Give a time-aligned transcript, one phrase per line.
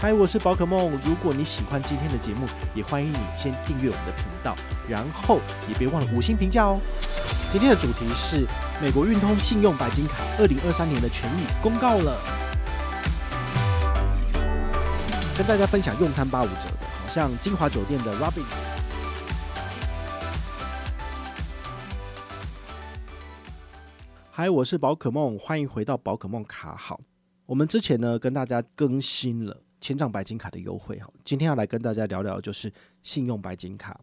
[0.00, 0.96] 嗨，我是宝可梦。
[1.04, 4.54] 如果你喜欢今天的节目，也欢迎你先订阅我们的频道，
[4.88, 6.78] 然后也别忘了五星评价哦。
[7.50, 8.46] 今天的主题是
[8.80, 12.16] 美国运通信用白金卡二零二三年的权益公告了，
[15.36, 18.44] 跟大家分享用餐八五折的，好像金华酒店的 Robin。
[24.30, 27.00] 嗨，我是宝可梦，欢迎回到宝可梦卡好。
[27.46, 32.70] 我们之前呢跟大家更新了签帐白金卡的优惠哈，今天要来跟大家聊聊就是
[33.02, 33.98] 信用白金卡。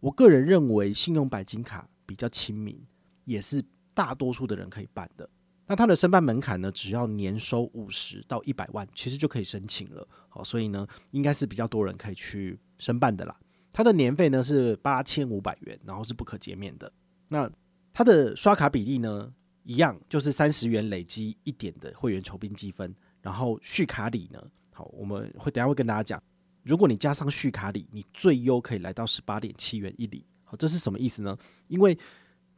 [0.00, 2.82] 我个人认为信用白金卡比较亲民，
[3.26, 5.28] 也是大多数的人可以办的。
[5.66, 10.08] 那它的申办门槛呢，只要年收五十到一百万，其实就可以申请了。
[10.30, 13.38] 好，所以呢，应该是比较多人可以去申办的啦。
[13.70, 16.90] 它的年费呢是八千五百元，然后是不可减免的。
[17.28, 17.52] 那
[17.92, 19.30] 它的刷卡比例呢？
[19.64, 24.42] 一样就是三十元累积一点的会员酬宾积分，然后续卡礼呢，
[24.78, 26.22] 好，我们会等下会跟大家讲，
[26.62, 31.36] 如果你加上续卡礼，你最优可以来到十八点七元一礼，好，这是什么意思呢？
[31.66, 31.98] 因为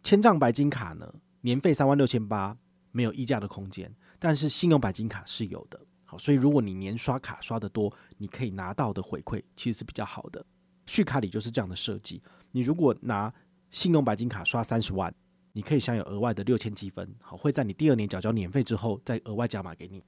[0.02, 2.54] 千丈白金卡呢，年费三万六千八，
[2.92, 10.44] 没有溢价的空间，但是信用白金卡是有的，好，所以如果你年刷卡刷得多，你可以拿到的回馈其实是比较好的，
[10.84, 13.32] 续卡礼就是这样的设计，你如果拿
[13.70, 15.10] 信用白金卡刷三十万。
[15.52, 20.00] 你可以享有额外的六千积分，好，会在你第二年缴交年费之后再额外加码给你，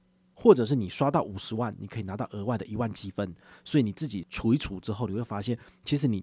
[0.43, 3.33] 或者是你刷到五十万，你可以拿到额外的一万积分。
[3.63, 6.21] 所以你自己除一除之后，你会发现，其实你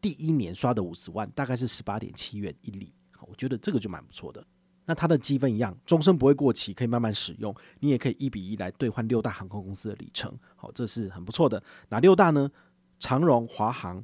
[0.00, 4.44] 第一年刷的五十万大概是十八点七元一里，好，我觉得这个就蛮不错的。
[4.84, 7.54] 那它的积分一样，终身不会过期，可以慢慢使用。
[7.78, 11.62] 你也可以一比一来兑换六大航空公司的里程，好，这是很不错的。
[11.88, 12.50] 哪六大呢？
[12.98, 14.02] 长荣、华航。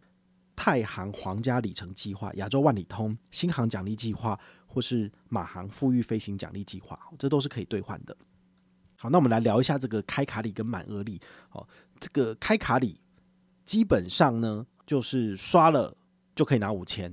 [0.55, 8.15] 太行皇家里程计划、亚洲万里通、新航奖励计划，或是马航富裕飞行奖励计划，这都是可以兑换的。
[9.03, 11.19] 好，那我们来聊一下这个开卡礼跟满额礼。
[11.49, 11.67] 好，
[11.99, 13.01] 这个开卡礼
[13.65, 15.97] 基本上呢，就是刷了
[16.35, 17.11] 就可以拿五千，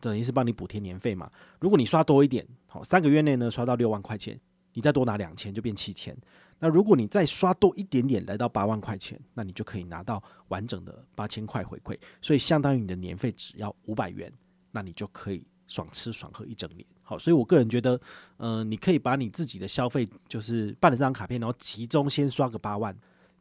[0.00, 1.30] 等于是帮你补贴年费嘛。
[1.60, 4.36] 如果你刷多一点，好，三个月内呢刷到六万块钱，
[4.72, 6.16] 你再多拿两千就变七千。
[6.58, 14.32] 那如果你再刷多一点点，来到八万块钱，那你就可以拿到完整的八千块回馈，所以相当于你的年费只要五百元，
[14.72, 16.84] 那你就可以爽吃爽喝一整年。
[17.02, 17.94] 好，所以我个人觉得，
[18.38, 22.92] 嗯、呃，你可以把你自己的消费就是办了这张卡片，然后集中先刷个八万，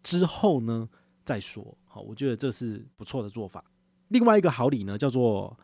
[0.04, 0.88] 之后呢
[1.26, 1.76] 再说。
[1.88, 3.66] 好，我觉得这是不错的做法。
[4.10, 5.58] 另外一个好礼呢，叫做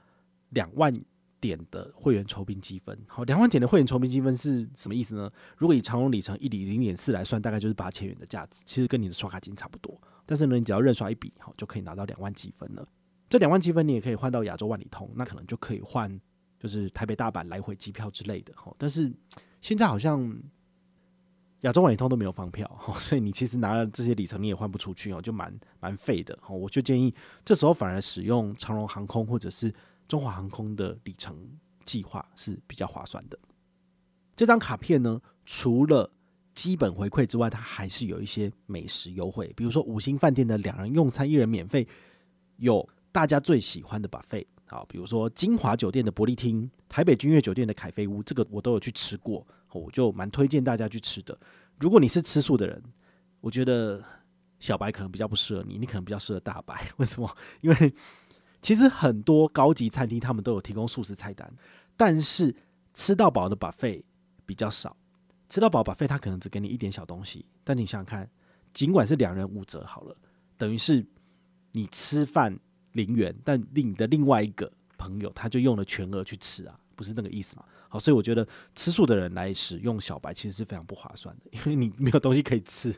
[0.50, 1.00] 两万。
[1.44, 5.30] 点的会员酬宾积分，好，两万点的会员酬宾积分是什么意思呢？
[5.58, 10.02] 如果以长荣里程一里零点四来算，大概就是八千元的价值，其实跟你的刷卡金差不多。
[10.26, 12.88] 但是呢，你只要认刷一笔，好，就可以拿到两万积分了。
[13.28, 16.18] 这两万积分你也可以换到亚洲万里通，那可能就可以换
[16.64, 18.52] 就是台北大阪来回机票之类的。
[18.56, 19.14] 好，但是
[19.62, 20.36] 现在好像
[21.62, 26.36] 亚洲万里通都没有放票，所以你其实拿了这些里程你也换不出去哦，就蛮蛮废的。
[26.42, 27.14] 好，我就建议
[27.46, 29.72] 这时候反而使用长荣航空或者是。
[30.06, 31.34] 中华航空的里程
[31.86, 33.40] 计划是比较划算的。
[34.36, 36.12] 这张卡片呢，除了
[36.54, 41.88] 基本回馈之外，它还是有一些美食优惠，比如说五星饭店的两人用餐一人免费，
[42.58, 51.38] 有大家最喜欢的 buffet，好，比如说金华酒店的伯利厅、台北君悦酒店的凯菲屋，这个我都有去吃过，我就蛮推荐大家去吃的。
[51.80, 52.82] 如果你是吃素的人，
[53.40, 54.04] 我觉得
[54.60, 56.88] 小白可能比较不适合你，你可能比较适合大白。
[56.98, 57.38] 为什么？
[57.62, 57.94] 因为
[58.64, 61.54] 其实很多高级餐厅他们都有提供素食菜单，
[61.96, 62.56] 但是
[62.96, 64.02] 吃到饱的 buffet
[64.44, 64.98] 比较少。
[65.50, 68.28] 吃到饱 buffet 他可能只给你一点小东西，但你想想看，
[68.74, 70.18] 尽管是两人五折好了，
[70.58, 71.06] 等于是
[71.74, 72.58] 你吃饭
[72.94, 77.66] 零元，但你的另外一个朋友他就用了全额去吃啊，不是那个意思嘛？
[77.90, 82.96] 好，所以我觉得吃素的人来使用小白其实是非常不划算的， 因为你没有东西可以吃。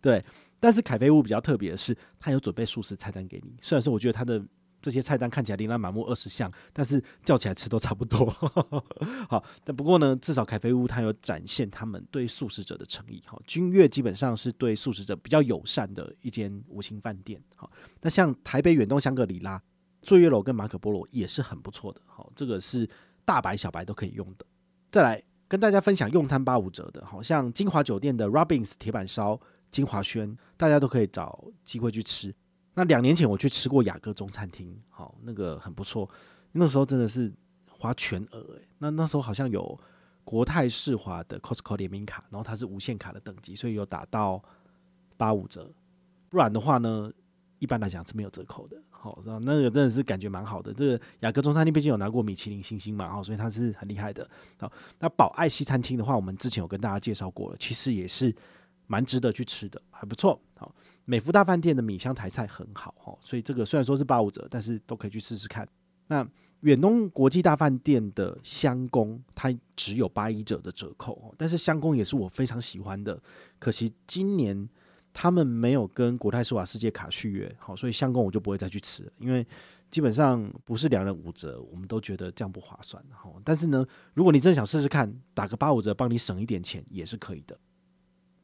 [0.00, 0.24] 对，
[0.60, 4.42] 但是凯菲屋比较特别的是，他有准备素食菜单给你，虽然说我觉得他的。
[4.82, 8.30] 这些菜单看起来琳琅满目，二十项，但是叫起来吃都差不多。
[9.28, 13.22] 好，但不过呢，至少凯菲屋它有展现他们对素食者的诚意。
[13.26, 17.42] 好，君悦基本上是对素食者比较友善的一间五星饭店。
[17.56, 17.70] 好，
[18.00, 19.60] 那像台北远东香格里拉、
[20.02, 22.00] 醉月楼跟马可波罗也是很不错的。
[22.06, 22.88] 好，这个是
[23.24, 24.46] 大白小白都可以用的。
[24.92, 29.40] 再来跟大家分享用餐八五折的，好像金华酒店的 Robins 铁板烧、
[29.70, 32.34] 金华轩，大家都可以找机会去吃。
[32.78, 36.06] 那两年前我去吃过雅阁中餐厅，好，那个很不错。
[36.52, 37.32] 那时候真的是
[37.70, 39.80] 花全额，那那时候好像有
[40.24, 44.42] 国泰世华的 Costco 联名卡，然后它是无限卡的等级，所以有打到
[45.16, 45.72] 八五折。
[46.28, 47.10] 不然的话呢，
[47.60, 48.76] 一般来讲是没有折扣的。
[48.90, 50.70] 好，那那个真的是感觉蛮好的。
[50.74, 54.28] 这个雅阁中餐厅毕竟有拿过米其林星星嘛，好，所以它是很厉害的。
[54.58, 58.34] 好，那宝爱西餐厅的话，我们之前有跟大家介绍过了，其实也是
[58.86, 60.38] 蛮值得去吃的，还不错。
[60.58, 60.74] 好。
[61.06, 65.66] 美福大饭店的米香台菜很好哈，所以这个虽然说是八五折，但是都可以去试试看。
[66.08, 66.28] 那
[66.60, 73.20] 远东国际大饭店的香宫，它只有八一折的折扣哦，但是香宫也是我非常喜欢的。
[73.58, 74.68] 可惜今年
[75.12, 79.46] 他们没有跟国泰世华世界卡续约，好，所以香宫我就不会再去吃了，因为
[79.90, 83.00] 基本上不是两人五折，我们都觉得这样不划算。
[83.12, 87.56] 好，但是呢，如果你真的想试试看，打个八五折帮你省一点钱也是可以的。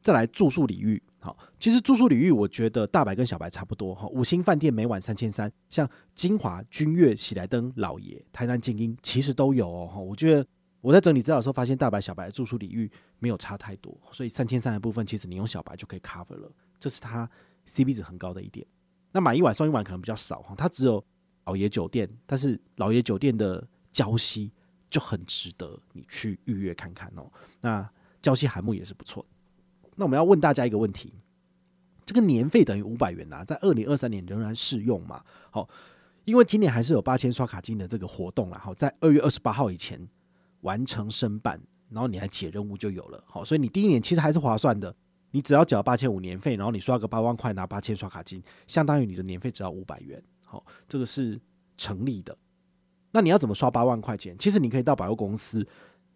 [0.01, 4.09] 再来住宿礼遇，好，其实住宿领域，我觉得大白跟小白差不多哈。
[4.09, 10.05] 五星饭店每晚三千三，像金华、君悦、喜来登、老爷、台南精英，其实都有哦。
[10.05, 10.45] 我觉得
[10.81, 12.91] 我在整理资料的时候，发现大白、小白的住宿领域
[13.21, 17.31] 没有差太多，所以三千三的部分，其实你用小白就可以 cover 了，这是它
[17.67, 18.67] C B 值很高的一点。
[19.13, 21.05] 那买一晚送一晚可能比较少哈，它只有
[21.45, 24.51] 老爷酒店，但是老爷酒店的礁溪
[24.91, 27.31] 就很值得你去预约看看哦。
[27.61, 27.89] 那
[28.21, 29.32] 礁溪寒沐也是不错的。
[29.97, 31.13] 那我们要问大家一个问题：
[32.05, 35.23] 这个年费等于五百元呐、在二零二三年仍然适用吗？
[35.51, 35.69] 好，
[36.25, 38.59] 因为今年还是有八千刷卡金的这个活动啦。
[38.59, 40.09] 好，在二月二十八号以前
[40.63, 41.61] 完成申办，
[41.91, 43.23] 然后你来解任务就有了。
[43.27, 44.95] 好，所以你第一年其实还是划算的，
[45.31, 50.23] 你只要缴八千五年费，然后你刷个八万块拿八千刷卡金，相当于你的年费只要五百元。
[50.45, 51.41] 好，这个是
[51.77, 52.37] 成立的。
[53.13, 54.37] 那你要怎么刷八万块钱？
[54.39, 55.67] 其实你可以到百货公司。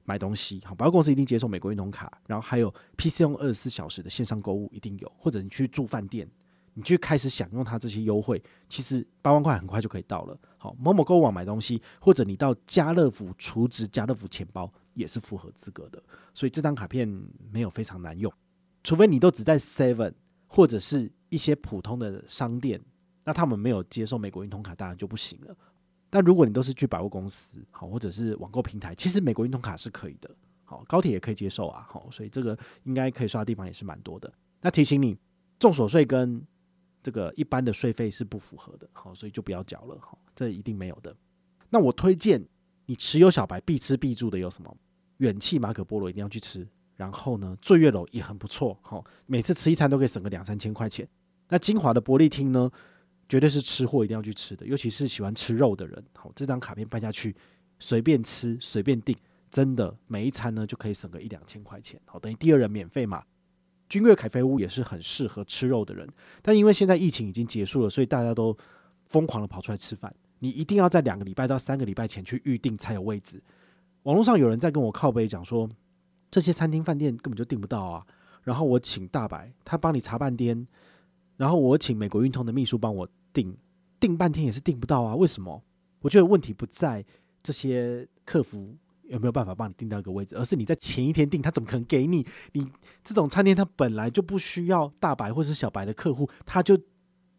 [0.06, 6.26] 买东西好，百货公司一定接受美国运通卡，然后还有 PC 用二十四小时的线上购物一定有，或者你去住饭店，
[6.74, 10.38] 你去开始享用它这些优惠，其实八万块很快就可以到了。
[10.56, 17.06] 好，某某购物网买东西，或者你到家乐福储值家乐福钱包也是符合资格的，所以这张卡片
[17.50, 18.32] 没有非常难用，
[18.84, 20.14] 除非你都只在 Seven
[20.46, 22.80] 或者是一些普通的商店，
[23.24, 25.56] 那他们没有接受美国运通卡，当然就不行了。
[26.16, 30.34] 那如果你都是去百货公司，好，或者是网购平台，其实美国运通卡是可以的，
[30.64, 34.32] 好，高铁也可以接受啊，好，所以这个应该可以刷的地方也是蛮多的。
[34.62, 35.14] 那提醒你，
[35.60, 36.42] 综所税跟
[37.02, 41.14] 这个一般的税费是不符合的，好，所以就不要缴了，好，这一定没有的。
[41.68, 42.42] 那我推荐
[42.86, 44.74] 你持有小白必吃必住的有什么？
[45.18, 51.06] 远气马可波罗一定要去吃，然后呢，醉月楼也很不错，好，每次吃一餐都可以省个两三千块钱。
[51.50, 52.70] 那金华的玻璃厅呢？
[53.28, 56.04] 绝对是吃货，一定要去吃的，尤其是喜欢吃肉的人。
[56.14, 57.34] 好，这张卡片办下去，
[57.78, 59.16] 随便吃，随便订，
[59.50, 62.00] 真的每一餐呢就可以省个一两千块钱。
[62.04, 63.22] 好，等于第二人免费嘛。
[63.88, 66.08] 君悦凯菲屋也是很适合吃肉的人，
[66.42, 68.56] 但因为现在疫情已经结束了，所以大家都
[69.06, 70.12] 疯狂的跑出来吃饭。
[70.40, 73.42] 你一定要在两个礼拜到三个礼拜前去预定才有位置。
[74.02, 75.68] 网络上有人在跟我靠背讲说，
[76.30, 78.06] 这些餐厅饭店根本就订不到啊。
[78.42, 80.66] 然后我请大白，他帮你查半天。
[81.36, 83.54] 然后我请美国运通的秘书帮我订，
[84.00, 85.14] 订半天也是订不到啊？
[85.14, 85.62] 为什么？
[86.00, 87.04] 我觉得问题不在
[87.42, 88.74] 这些客服
[89.08, 92.26] 有没有办法帮你订到一个位置，而是你在前一天订，他怎么可能给你？
[92.52, 92.66] 你
[93.04, 96.80] 这种餐厅他本来就不需要大白或是小白的客户，他就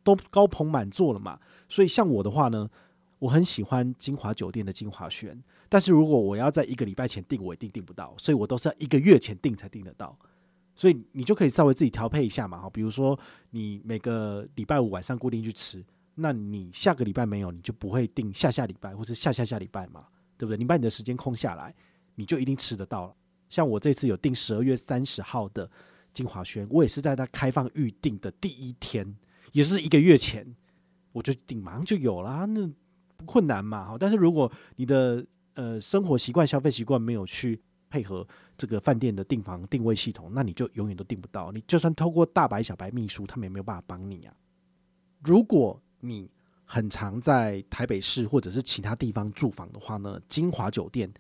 [0.03, 1.39] 都高朋满座了嘛。
[1.67, 2.69] 所以像我的话呢，
[3.17, 10.17] 我很喜欢金华酒店的金华轩，但是如果我要在一个礼拜前订，我一定订不到，所以我都是要一个月前订才订得到。
[10.77, 13.19] 所以你就可以稍微自己调配一下嘛，哈，比如说
[13.49, 15.83] 你每个礼拜五晚上固定去吃，
[16.13, 20.05] 那你下个礼拜没有，你就不会定下下礼拜或者下下下礼拜嘛，
[20.37, 20.57] 对不对？
[20.57, 21.73] 你把你的时间空下来，
[22.13, 23.15] 你就一定吃得到了。
[23.49, 25.67] 像我这次有订十二月三十号的
[26.13, 29.15] 晶华轩，我也是在它开放预定的第一天，
[29.53, 30.45] 也是一个月前，
[31.11, 32.67] 我就订，马上就有了，那
[33.17, 33.97] 不困难嘛，哈。
[33.99, 38.27] 但是如果你的呃生活习惯、消费习惯没有去配合
[38.57, 41.51] 这个饭店的订房定位系统，那你就永远都订不到。
[41.51, 44.33] 你就算透过大白、小白秘书，他们也没有办法帮你啊。
[45.23, 46.29] 如果你
[46.65, 51.11] 很常在台北市或者是其他地方住房的话呢，金华酒店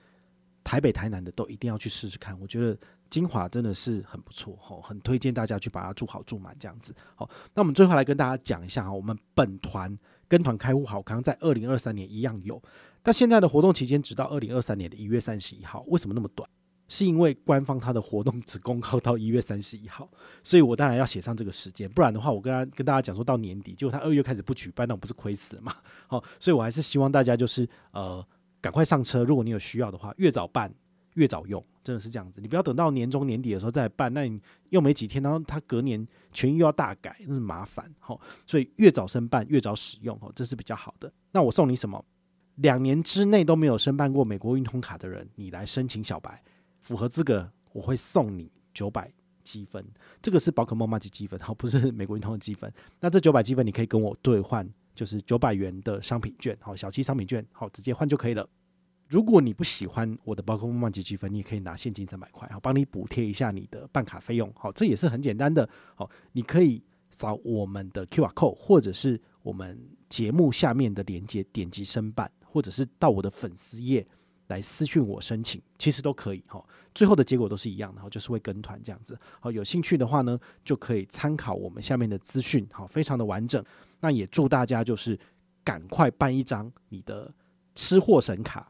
[0.63, 2.37] 台北、台南的都一定要去试试看。
[2.39, 2.77] 我觉得
[3.09, 6.93] 金华真的是很不错，吼，很推荐大家去把它住好住满这样子。
[7.15, 12.61] 好，那我们最后来跟大家讲一下哈，我们本团跟团开户好康在二零二三年一样有，
[13.01, 16.49] 但现在的活动期间直到二零二三年的一月三十一号，为什么那么短？
[16.89, 20.09] 是因为官方它的活动只公告到一月三十一号，
[20.41, 25.73] 所以我当然要写上这个时间，不然的话，我跟他跟大家讲说到年底，结果他二月开始不举办，那我不是亏死了嘛？
[26.07, 28.25] 好，所以我还是希望大家就是呃
[28.61, 30.73] 赶快上车，如果你有需要的话，越早办
[31.15, 34.37] 越早用，真的是这样子，你不要等到年终年底的时候再办，那你
[34.71, 37.89] 又没几天，然后他隔年权益又要大改，那是麻烦。
[38.01, 41.09] 好，所以越早申办越早使用，哦，这是比较好的。
[41.31, 42.03] 那我送你什么？
[42.55, 46.43] 两年之内都没有申办过美国运通卡的人，你来申请小白。
[46.81, 49.09] 符合资格，我会送你九百
[49.45, 49.85] 积分，
[50.21, 52.69] 这个是宝可梦麻吉积分，好，不是美国运通的积分。
[52.99, 58.45] 那这九百积分你可以跟我兑换，就是九百元的商品券，好，小七商品券，好，直接换就可以了。
[59.07, 74.05] 如果你不喜欢我的宝可梦麻吉积分，你也可以拿现金三百块，好，帮你补贴一下你的办卡费用，好，这也是很简单的，好，你可以扫我们的 QR code，或者是我们节目下面的链接，点击申办，或者是到我的粉丝页
[74.47, 76.61] 来私讯我申请，其实都可以哈。
[76.93, 79.17] 最后的结果都是一样的，就是会跟团这样子。
[79.39, 83.63] 好，有兴趣的话呢，就可以参考我们下面的资讯，好，非常的完整。
[84.01, 85.17] 那也祝大家就是
[85.63, 87.33] 赶快办一张你的
[87.75, 88.69] 吃货神卡，